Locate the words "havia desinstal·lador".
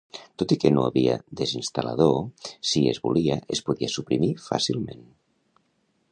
0.91-2.15